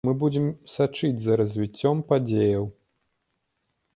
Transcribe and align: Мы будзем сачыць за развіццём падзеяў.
Мы 0.07 0.11
будзем 0.21 0.45
сачыць 0.75 1.19
за 1.25 1.33
развіццём 1.41 2.01
падзеяў. 2.11 2.65